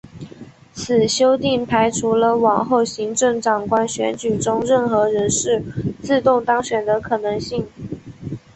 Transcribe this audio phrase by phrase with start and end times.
[0.73, 5.61] 此修订排除了往后行政长官选举中任何人士
[6.01, 7.67] 自动当选的可能性。